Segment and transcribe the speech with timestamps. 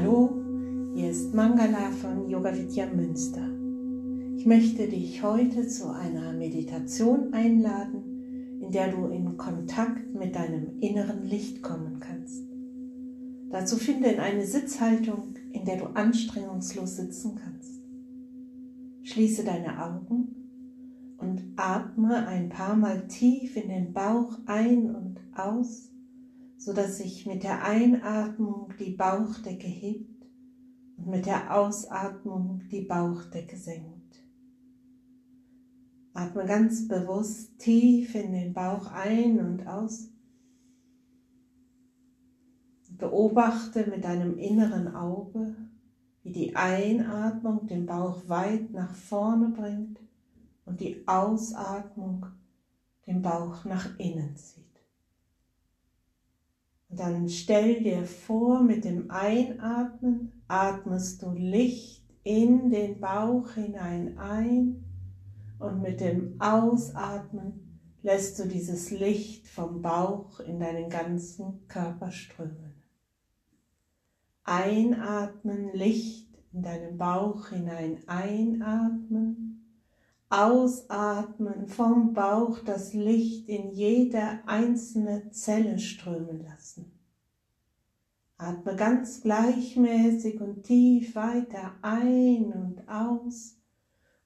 [0.00, 0.30] Hallo,
[0.94, 3.42] hier ist Mangala von Yoga Vidya Münster.
[4.36, 10.78] Ich möchte dich heute zu einer Meditation einladen, in der du in Kontakt mit deinem
[10.78, 12.44] inneren Licht kommen kannst.
[13.50, 17.82] Dazu finde in eine Sitzhaltung, in der du anstrengungslos sitzen kannst.
[19.02, 25.90] Schließe deine Augen und atme ein paar Mal tief in den Bauch ein und aus
[26.58, 30.26] sodass sich mit der Einatmung die Bauchdecke hebt
[30.96, 33.98] und mit der Ausatmung die Bauchdecke senkt.
[36.12, 40.08] Atme ganz bewusst tief in den Bauch ein und aus.
[42.90, 45.54] Beobachte mit deinem inneren Auge,
[46.24, 50.00] wie die Einatmung den Bauch weit nach vorne bringt
[50.64, 52.26] und die Ausatmung
[53.06, 54.67] den Bauch nach innen zieht.
[56.88, 64.18] Und dann stell dir vor, mit dem Einatmen atmest du Licht in den Bauch hinein
[64.18, 64.84] ein
[65.58, 72.82] und mit dem Ausatmen lässt du dieses Licht vom Bauch in deinen ganzen Körper strömen.
[74.44, 79.47] Einatmen, Licht in deinen Bauch hinein einatmen,
[80.30, 86.92] ausatmen, vom Bauch das Licht in jede einzelne Zelle strömen lassen.
[88.36, 93.56] Atme ganz gleichmäßig und tief weiter ein und aus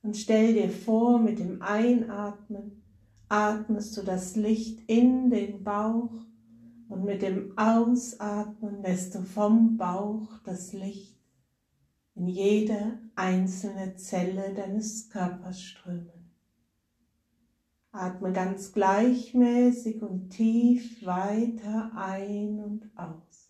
[0.03, 2.83] und stell dir vor, mit dem Einatmen
[3.29, 6.13] atmest du das Licht in den Bauch
[6.89, 11.22] und mit dem Ausatmen lässt du vom Bauch das Licht
[12.15, 16.31] in jede einzelne Zelle deines Körpers strömen.
[17.91, 23.42] Atme ganz gleichmäßig und tief weiter ein und aus.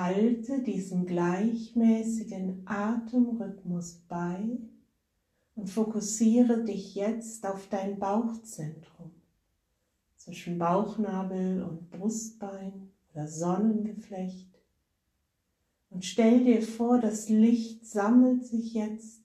[0.00, 4.58] Halte diesen gleichmäßigen Atemrhythmus bei
[5.54, 9.10] und fokussiere dich jetzt auf dein Bauchzentrum
[10.16, 14.58] zwischen Bauchnabel und Brustbein oder Sonnengeflecht.
[15.90, 19.20] Und stell dir vor, das Licht sammelt sich jetzt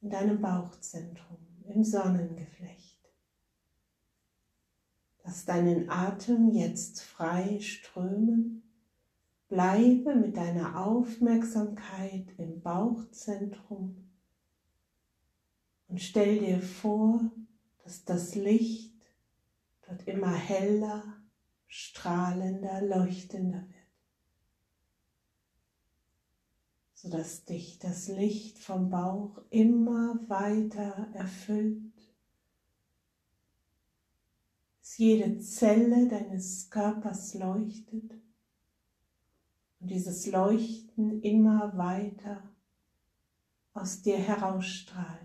[0.00, 2.98] in deinem Bauchzentrum, im Sonnengeflecht.
[5.22, 8.64] Lass deinen Atem jetzt frei strömen
[9.52, 14.08] Bleibe mit deiner Aufmerksamkeit im Bauchzentrum
[15.88, 17.20] und stell dir vor,
[17.84, 18.94] dass das Licht
[19.86, 21.04] dort immer heller,
[21.66, 23.90] strahlender, leuchtender wird,
[26.94, 31.92] sodass dich das Licht vom Bauch immer weiter erfüllt,
[34.80, 38.21] bis jede Zelle deines Körpers leuchtet
[39.82, 42.48] und dieses Leuchten immer weiter
[43.74, 45.18] aus dir herausstrahlt.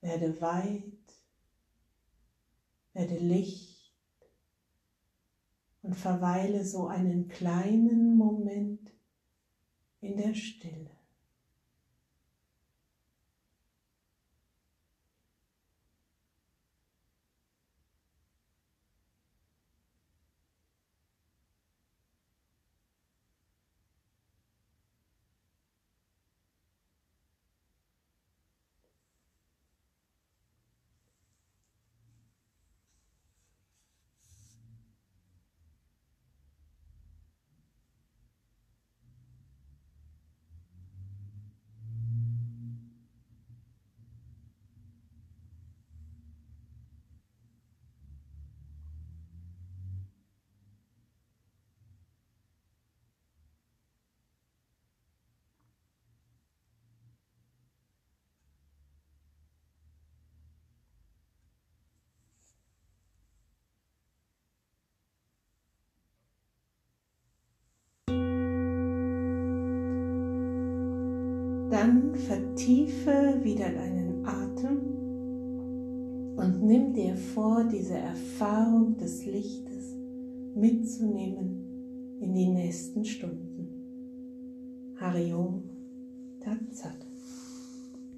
[0.00, 0.82] Werde weit,
[2.92, 3.92] werde Licht
[5.82, 8.90] und verweile so einen kleinen Moment
[10.00, 10.90] in der Stille.
[71.72, 74.76] Dann vertiefe wieder deinen Atem
[76.36, 79.96] und nimm dir vor, diese Erfahrung des Lichtes
[80.54, 84.96] mitzunehmen in die nächsten Stunden.
[85.00, 85.62] Hariom
[86.40, 87.11] Tat Sat.